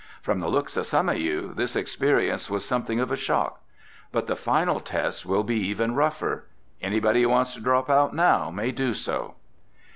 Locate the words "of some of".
0.77-1.17